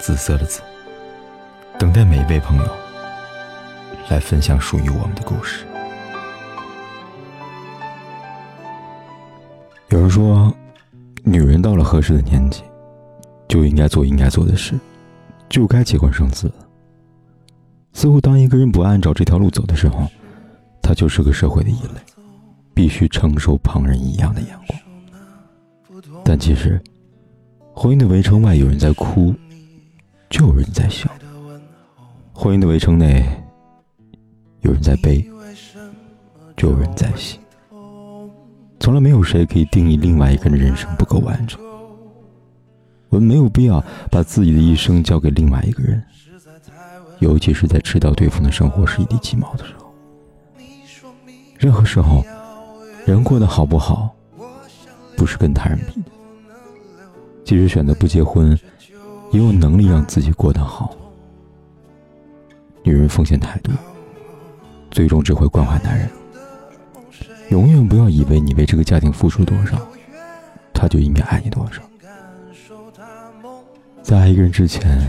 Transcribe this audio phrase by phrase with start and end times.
[0.00, 0.62] 紫色的紫，
[1.78, 2.64] 等待每一位朋友
[4.08, 5.66] 来分享属于我们的故事。
[9.90, 10.50] 有人说，
[11.22, 12.62] 女人到了合适的年纪，
[13.46, 14.74] 就应该做应该做的事，
[15.50, 16.50] 就该结婚生子。
[17.92, 20.06] 似乎当一个人不按照这条路走的时候，
[20.80, 22.00] 他就是个社会的异类，
[22.72, 24.80] 必须承受旁人异样的眼光。
[26.24, 26.80] 但其实，
[27.74, 29.34] 婚姻的围城外有人在哭，
[30.40, 31.06] 就有人在笑；
[32.32, 33.22] 婚姻的围城内
[34.62, 35.22] 有人在悲，
[36.56, 37.38] 就有人在喜。
[38.78, 41.60] 从来没有谁可以定义另外一个人的人生不够完整。
[43.10, 46.02] 我们没有必要把自己的一生交给另外一个人，
[47.18, 49.92] 尤其是在知道对方的生活是一地鸡毛的时候。
[51.58, 52.24] 任何时候，
[53.04, 54.08] 人过得好不好，
[55.18, 56.10] 不是跟他人比的。
[57.44, 58.58] 即使选择不结婚，
[59.30, 60.96] 也有能力让自己过得好。
[62.82, 63.72] 女人风险太多，
[64.90, 66.10] 最终只会惯坏男人。
[67.50, 69.76] 永远不要以为你为这个家庭付出多少，
[70.72, 71.82] 他就应该爱你多少。
[74.02, 75.00] 在爱一个人之前，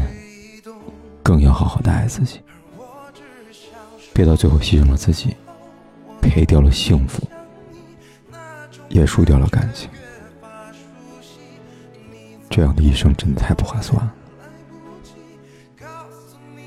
[1.23, 2.41] 更要好好的爱自己，
[4.13, 5.35] 别到最后牺牲了自己，
[6.21, 7.21] 赔掉了幸福，
[8.89, 9.89] 也输掉了感情。
[12.51, 14.13] 这样的一生真的太不划算了。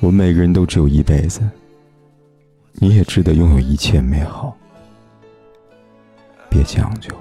[0.01, 1.41] 我们每个人都只有一辈子，
[2.73, 4.57] 你也值得拥有一切美好。
[6.51, 7.15] 别将就。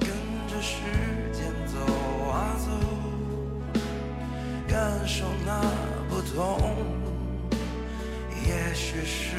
[0.00, 0.08] 跟
[0.48, 0.82] 着时
[1.32, 1.78] 间走
[2.30, 2.70] 啊走，
[4.66, 5.60] 感受那
[6.08, 6.74] 不同。
[8.46, 9.36] 也许是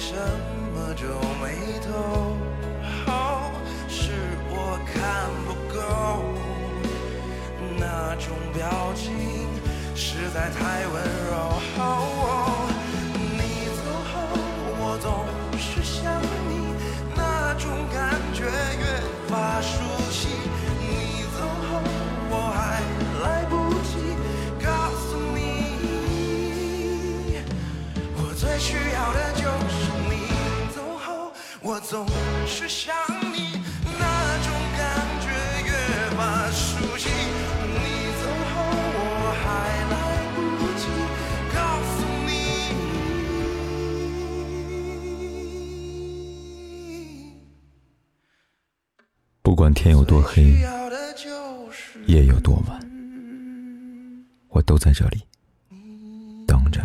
[0.00, 0.16] 什
[0.72, 1.04] 么皱
[1.42, 2.34] 眉头？
[3.86, 4.12] 是
[4.48, 4.96] 我看
[5.44, 5.78] 不够。
[7.78, 9.12] 那种表情
[9.94, 10.94] 实在太温
[11.28, 11.60] 柔。
[13.36, 13.78] 你走
[14.08, 14.12] 后，
[14.80, 15.06] 我总
[15.58, 16.00] 是想
[16.48, 16.50] 你，
[17.14, 18.40] 那种感觉
[18.80, 18.84] 越
[19.28, 19.68] 发熟
[31.72, 32.04] 我总
[32.48, 32.92] 是想
[33.32, 33.52] 你
[33.96, 34.82] 那种感
[35.20, 35.30] 觉
[35.64, 35.70] 越
[36.16, 38.58] 发熟悉你走后
[38.98, 39.46] 我还
[39.88, 39.94] 来
[40.58, 40.82] 不及
[41.54, 41.94] 告诉
[42.26, 42.28] 你。
[49.42, 50.42] 不管天有多黑
[52.06, 52.80] 夜有多晚
[54.48, 55.22] 我都在这里
[56.48, 56.80] 等着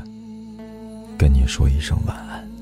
[1.18, 2.55] 跟你说一声晚安。